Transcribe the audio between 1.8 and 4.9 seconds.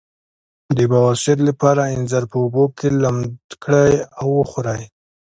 انځر په اوبو کې لمد کړئ او وخورئ